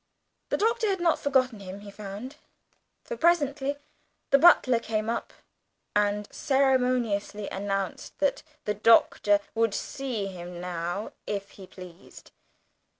The 0.49 0.57
Doctor 0.57 0.87
had 0.89 0.99
not 0.99 1.19
forgotten 1.19 1.59
him, 1.59 1.81
he 1.81 1.91
found, 1.91 2.37
for 3.03 3.15
presently 3.15 3.77
the 4.31 4.39
butler 4.39 4.79
came 4.79 5.11
up 5.11 5.31
and 5.95 6.27
ceremoniously 6.33 7.47
announced 7.49 8.17
that 8.17 8.41
the 8.65 8.73
Doctor 8.73 9.39
"would 9.53 9.75
see 9.75 10.25
him 10.25 10.59
now, 10.59 11.11
if 11.27 11.51
he 11.51 11.67
pleased." 11.67 12.31